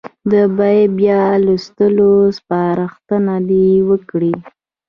[0.31, 4.35] د بیا بیا لوستلو سپارښتنه دې وکړي.